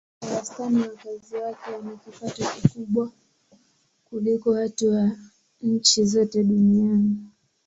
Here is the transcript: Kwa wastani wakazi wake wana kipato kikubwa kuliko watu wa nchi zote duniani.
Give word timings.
Kwa 0.19 0.29
wastani 0.35 0.79
wakazi 0.81 1.35
wake 1.35 1.71
wana 1.71 1.95
kipato 1.95 2.43
kikubwa 2.61 3.11
kuliko 4.09 4.49
watu 4.49 4.91
wa 4.91 5.11
nchi 5.61 6.05
zote 6.05 6.43
duniani. 6.43 7.17